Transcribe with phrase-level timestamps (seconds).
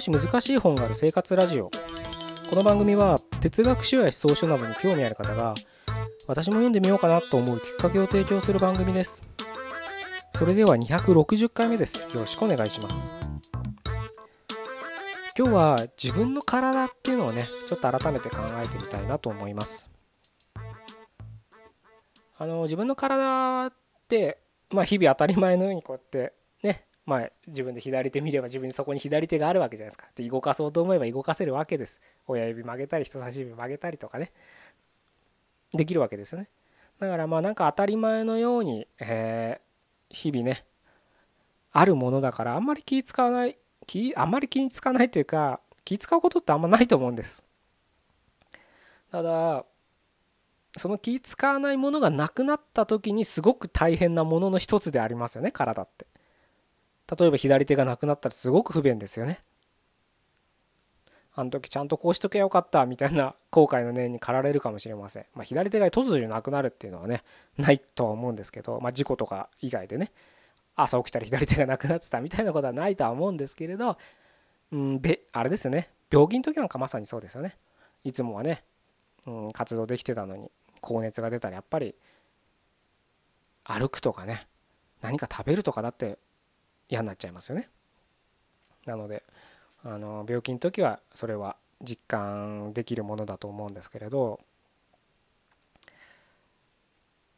[0.00, 1.70] し難しい本がある生活ラジオ。
[2.50, 5.54] この番組は哲学書や思想書などに興味ある方が
[6.28, 9.22] 私も読んでみようかなと思うきっかけを提供する番組です。
[10.34, 12.02] それでは260回目です。
[12.02, 13.10] よろしくお願いします。
[15.38, 19.90] 今日は自分の体っていうのをねちょっと改めて考えてみたいなと思います。
[22.38, 23.72] あの自分の体っ
[24.08, 24.38] て
[24.70, 30.08] まあ日々当たり前のようにこうやってねまあ自分で左手見れば自分にそこに左手があるわけじゃないですか。
[30.16, 32.00] で動かそうと思えば動かせるわけです。
[32.26, 34.32] 親指曲げたり人差し指曲げたりとかね。
[35.72, 36.48] できるわけですよね。
[36.98, 40.64] だからまあなんか当たり前のように、えー、日々ね
[41.72, 47.42] あるものだからあんまり気使わない気あんまり気に使わないというか気使うことってあんまないと思うんです。
[49.12, 49.64] ただ
[50.76, 56.06] その気使わないものがなくなった時にすごく大変なものの一つでありますよね体って。
[57.18, 59.40] 例えば左手がなくなったらすごく不便ですよね。
[61.38, 67.24] あの時ちゃんとこうしとけばよかったみたいな後悔の念に駆られるかもしれません、まあ、左手が突如なくなるっていうのはね
[67.58, 70.12] ないとは思うんですけど、まあ、事故とか以外でね
[70.76, 73.98] 朝起きたら左手がなくなってたみたいなことはないとは思うんですけれど、
[74.72, 75.90] うん、べあれですよね。
[76.10, 77.56] 病気の時なんかまさにそうですよね。
[78.04, 78.64] いつもはね、
[79.26, 81.94] うん、活動できてたのに高熱が出たらやっぱり
[83.64, 84.46] 歩くとかね
[85.02, 86.18] 何か食べるとかだって
[86.88, 87.68] 嫌になっちゃいますよね。
[88.86, 89.22] なので
[89.84, 94.40] あの病気の時はそれは実感できるものだと思うんですけれど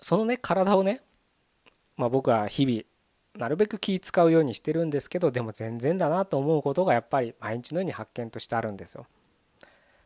[0.00, 1.02] そのね体をね、
[1.96, 2.82] まあ、僕は日々
[3.38, 9.06] なるべく気使うようにしてるんですけどでも全然だなと思うことがやっぱり毎日のように発見としてあるんですよ。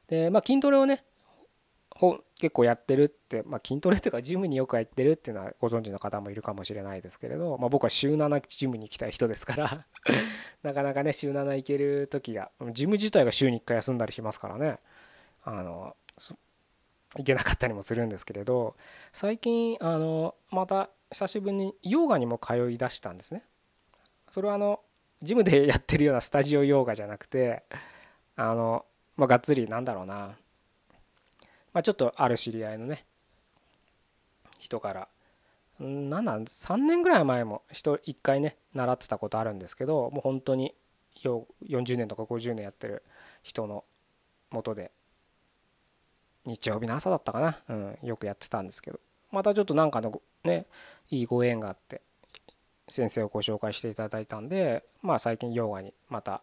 [0.08, 1.04] でまあ筋トレをね
[2.38, 9.86] 結構やってるって、まあ、筋トレというかジムによくやってるっていうのはご存知の方もいるかもしれないですけれど、まあ、僕は週7ジムに行きたい人ですから
[10.62, 14.78] なかなかね週7行ける時がジム自体が週に1回休んだりしますからね。
[15.42, 15.96] あの
[17.16, 18.76] 行けなかったりもするんですけれど
[19.12, 23.44] 最近あのまた久しぶりにヨガにも通いだしたんですね。
[24.30, 24.80] それはあの
[25.22, 27.64] ジムでやってるようなスタジオヨガじゃなくて
[28.36, 30.36] あのまあがっつりなんだろうな
[31.72, 33.04] まあ、ちょっとある知り合いのね
[34.58, 35.08] 人から。
[35.78, 40.74] 何なん3年ぐらい前も人1回ね習ってたことあるんですけどもう本当に
[41.24, 43.02] 40年とか50年やってる
[43.42, 43.84] 人の
[44.50, 44.90] もとで
[46.44, 49.00] 日曜日の朝だったかな、うん、よくやってたんですけど。
[49.30, 50.66] またちょっとなんかのね
[51.10, 52.02] いいご縁があって
[52.88, 56.42] 先生をご紹介していただいたんでまあ最近ヨガにまた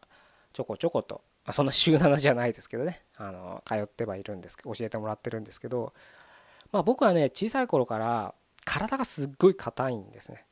[0.54, 3.02] ちょこちょことまあ、そんな週7じゃないですけどね。
[3.16, 5.94] あの通ってはいるんです教えてもらってるんですけど、
[6.74, 8.36] まあ、僕はね小さい頃から
[8.66, 10.44] 体がすっごい硬いんですね。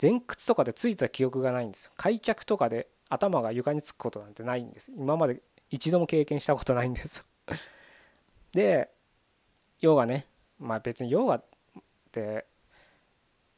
[0.00, 4.92] 前屈とかでついた記憶がないんです開脚とかで頭が床につくことなんてないんです。
[4.96, 7.24] 今まで一度も経験したことないんです
[8.54, 8.90] で
[9.80, 10.28] ヨガね。
[10.60, 11.44] まあ別にヨガっ
[12.12, 12.46] て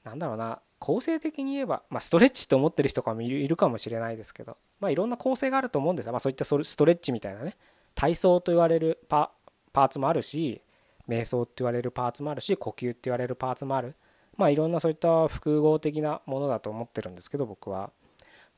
[0.02, 0.62] なんだろうな。
[0.78, 7.56] 構成的に言えば、まあ、ストレッチって思ってる人かもいるかもしれないですけど、まあ、いろんな構成があると思うんですよ、まあ、そういったストレッチみたいなね。
[7.94, 10.60] 体操と言われるパーツもあるし
[11.08, 13.96] 瞑想って言われるパーツもあるし呼吸って言われるパーツもある。
[14.36, 17.90] まあいろんなそういった複合的なものだと思ってるんですけど僕は。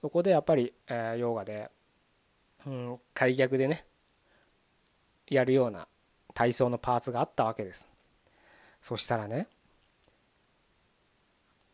[0.01, 1.71] そこでやっぱり、えー、ヨガで、
[2.67, 3.85] うん、開脚でね
[5.29, 5.87] やるような
[6.35, 7.89] 体操のパーツがあったわけです。
[8.83, 9.47] そしたらね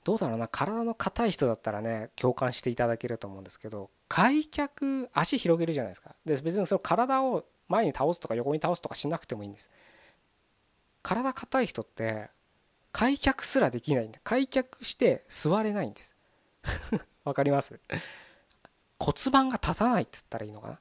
[0.04, 6.15] どうだろうな体の硬い人だったらね共感していただけると思うんですけど開脚足広げるじゃないですか。
[6.25, 9.70] で別にその体を前に倒すとか横に倒すとかしなくてもいいんです。
[11.03, 12.28] 体硬い人って
[12.92, 16.15] 開脚すらできないんで開脚して座れないんです。
[17.24, 17.80] わかります？
[18.98, 20.78] 骨盤が立たないって言ったらいいのかな？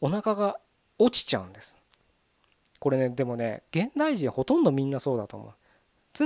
[0.00, 0.60] お腹が
[0.98, 1.76] 落ちちゃうんです。
[2.80, 5.52] これねでもね現代人ほとんどみんなそうだと思う。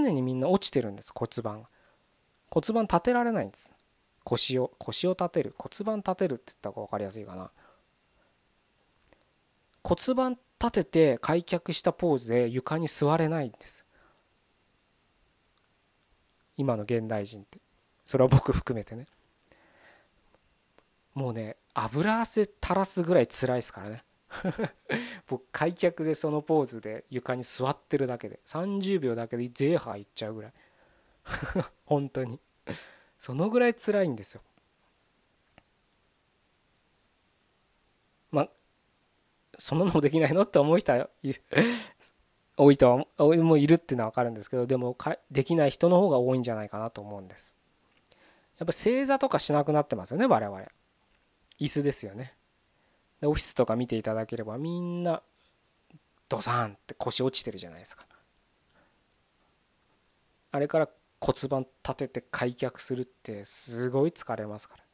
[0.01, 1.67] 常にみんな落ちてるんです骨盤
[2.53, 3.75] 骨盤立てられないんです。
[4.25, 5.55] 腰を腰を立てる。
[5.57, 7.51] 骨盤立てるって言った方が分かりやすいかな。
[9.83, 13.87] 骨盤立てて開脚したポーズで床に座れないんです。
[16.59, 17.59] 今の現代人って。
[18.05, 19.07] それは僕含めてね。
[21.15, 24.05] もうね油汗垂らすぐらい辛いですからね。
[25.27, 30.53] 僕開脚でそのポーズで床に座ってるだけで30秒だけでゼーハーいっちゃうぐらい。
[31.85, 32.41] 本当に。
[33.19, 34.43] そのぐらい辛いんですよ。
[38.31, 38.51] まあ
[39.57, 41.43] そんなのもできないのって思う人はいる。
[42.57, 47.55] 多いとはもいるっていうのは分かるんですけどでもかできない人の方が多いんじゃないかなと思うんです。
[48.59, 50.61] やっぱ正座とかしなくなってますよね我々。
[51.59, 52.35] 椅子ですよね。
[53.23, 55.23] でオフィスとか見ていただければみんな
[56.29, 58.05] ドサーンって腰落ちてるじゃないですか。
[60.51, 60.89] あれから
[61.21, 64.85] 骨盤立てて開脚するってすごい疲れますから。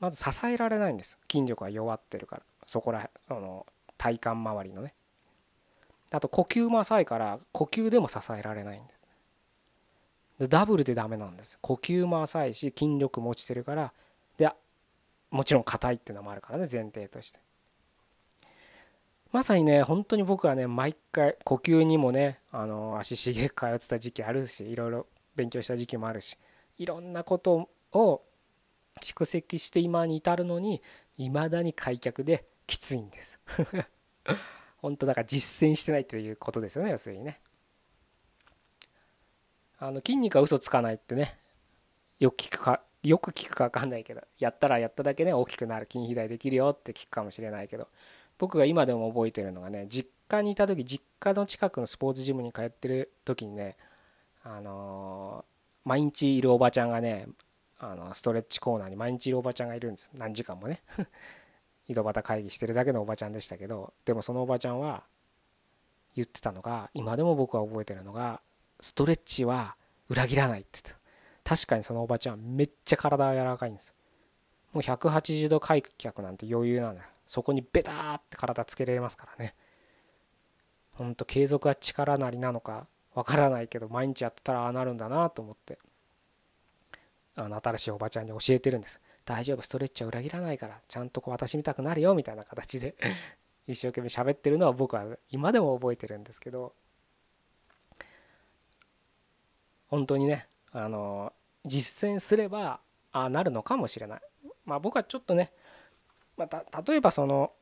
[0.00, 1.18] まず支えられないんです。
[1.30, 2.42] 筋力が弱ってるから。
[2.66, 3.66] そこらその
[3.98, 4.94] 体幹周りのね。
[6.10, 8.94] あと呼吸も浅いから呼吸でも支えられないんで
[10.38, 13.92] でダブルでダメなんです呼吸も浅いし筋力も落ちてるから。
[14.38, 14.50] で
[15.30, 17.40] もちろん硬いっていうのもあるからね前提として。
[19.30, 26.38] まさにね本当に僕はね毎回呼吸にもねあの足しげく通ってた時期あるしいろいろ勉強した時期もあるし
[26.78, 28.22] いろんなことを
[29.02, 30.82] 蓄積して今に至るのに
[31.18, 33.38] いまだに開脚できついんです。
[34.78, 37.40] 本当だから実践してないということですよね要するにね。
[39.78, 41.38] あの筋肉は嘘つかないってね
[42.18, 47.88] よく聞くかよく聞くか分かんないけどやったらやっただけね大きくなる筋肥大できるよって聞くかもしれないけど
[48.38, 53.76] 僕が今でも覚えてるのがね実家にいた時実家の近くのスポーツジムに通ってる時にね
[54.44, 55.44] あの、
[55.84, 57.28] 毎日いるおばちゃんがね
[57.78, 60.10] あのストレッチコーナーに毎日いるおばちゃんがいるんです。
[60.14, 60.82] 何時間もね。
[61.86, 65.04] 井戸端会議してるだけのおばちゃんでしたけどでもそのおばちゃんは
[66.14, 68.42] 言ってたのが今でも僕は覚えてるのが
[68.78, 69.76] ストレッチは
[70.10, 70.97] 裏切らないって言った。
[71.48, 73.94] 確かにそのおばちゃんめっちゃ体が柔らかいんです。
[74.74, 79.54] もう180度開脚なんて余裕なんだよそこにベターって体つけられますからね。
[80.92, 85.78] ほんと継続は力なりなのかわからないけど毎日やってたらああなるんだなと思って。
[87.34, 89.00] あの新しいおばちゃんに教えてるんです。
[89.24, 89.62] 大丈夫？
[89.62, 90.78] ストレッチは裏切らないから。
[90.86, 92.14] ちゃんとこう私見たくなるよ。
[92.14, 92.94] みたいな形で。
[93.66, 96.74] 一生懸命喋ってるのは僕は今でも覚えてるんですけど。
[99.88, 101.32] 本当にねあの
[101.64, 102.80] 実践すれば
[103.12, 104.20] あなるのかもしれない。
[104.64, 105.52] まあ僕はちょっとね
[106.36, 107.52] また例えばその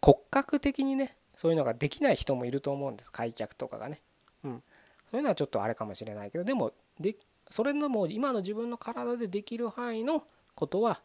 [0.00, 3.12] 骨格的にねそういうのができない人もいると思うんです。
[3.12, 4.00] 開脚とかがね。
[4.44, 4.62] うん。
[5.10, 7.16] そういうのはちょっとあれかもしれないけどでもで
[7.48, 10.22] それのもう今の自分の体でできる範囲の
[10.54, 11.00] ことは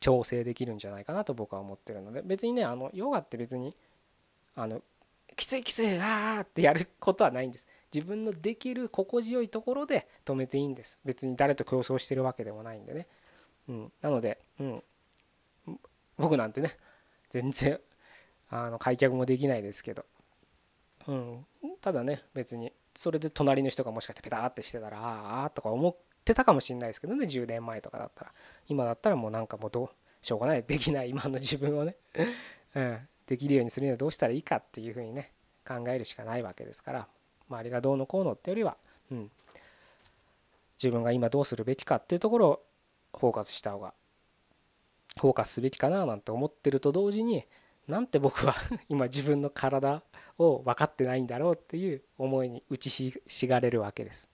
[0.00, 2.22] 調整できるんじゃないかなと僕は思ってるので。
[2.22, 3.76] 別にねあのヨガって別に
[4.54, 4.82] あの
[5.36, 7.66] きついきついあーってやることはないんです。
[7.94, 10.98] 自分のできる心地よいところで止めていいんです。
[11.04, 13.06] 別に誰と競争してるわけでもないんでね、
[13.68, 14.82] うん、なので、うん、
[16.16, 16.76] 僕なんてね
[17.30, 17.78] 全然
[18.50, 20.04] あの開脚もできないですけど、
[21.06, 21.46] うん、
[21.80, 28.32] ただね別にそれで隣の人がもしかしてペターってしてたらああとか思ってたかもしれないですけどね10年前とかだったら。
[28.68, 29.90] 今だったらもうなんかもうどう
[30.22, 30.62] しょうがない。
[30.62, 31.10] できない。
[31.10, 31.96] 今の自分をね、
[32.74, 35.32] うん、できるようにするにはどうしたらいいかっていうふうにね
[35.66, 37.08] 考えるしかないわけですから。
[37.52, 38.76] 周りがどうのこうのってよりは、
[39.10, 39.30] うん、
[40.82, 42.62] 自分が今どうするべきかっていうところを
[43.18, 43.92] フォーカスした方が
[45.18, 47.44] フォーカスすべきかななんて思ってると同時に
[47.86, 48.54] なんて僕は
[48.88, 50.02] 今自分の体
[50.38, 54.28] を分かってないんだろうっていう思いに打ちひしがれるわけです。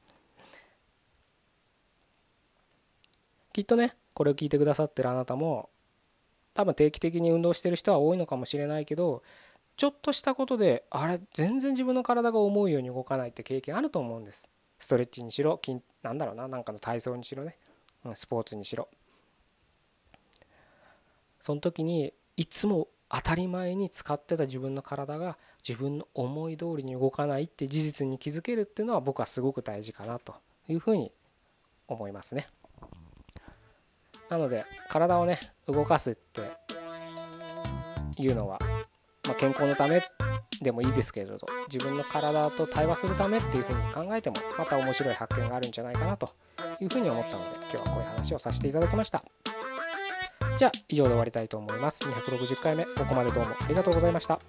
[3.53, 5.69] きっとねこれを聞いてくださってるあなたも
[6.55, 9.23] 多分定期的に運動してる人は多いのかもしれないけど
[9.79, 14.51] ちょっとしたことであれ全然自分の体が思うように動かないって経験あると思うんです。
[14.81, 17.57] ストレッチにしろ筋なんだろうななんかの体操にしろね
[18.15, 18.89] スポーツにしろ。
[21.41, 30.35] その時にいつも当たり前に使ってた自分の体が自分の思い通りに動かないって事実に気づけるっていうのは僕はすごく大事かなと
[30.69, 31.13] いうふうに
[31.87, 32.49] 思いますね。
[34.29, 36.43] なので体をね動かすって
[38.19, 38.59] いうのは、
[39.29, 40.03] まあ、健康のため
[40.63, 41.39] でもいいですけれど
[41.71, 46.29] 自分の体と対話するためっていうふうに考えてもまた面白い発見があるんじゃないかなと
[46.81, 49.23] いうふうに思ったので今日はこういう話をさせていただきました。
[50.57, 52.03] じゃあ以上で終わりたいと思います。
[52.03, 54.41] 260回目、ここまでどうもありがとうございました。